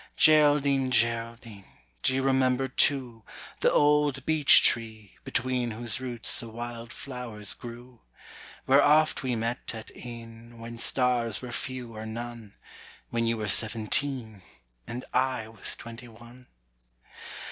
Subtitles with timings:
[0.17, 1.65] Geraldine, Geraldine,
[2.01, 3.21] Do you remember too
[3.59, 7.99] The old beech tree, between Whose roots the wild flowers grew?
[8.65, 12.55] Where oft we met at e'en, When stars were few or none,
[13.11, 14.41] When you were seventeen,
[14.87, 16.47] And I was twenty one?